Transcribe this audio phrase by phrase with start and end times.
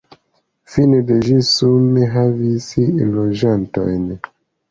[0.75, 2.69] Fine de ĝi sume havis
[3.17, 4.09] loĝantojn.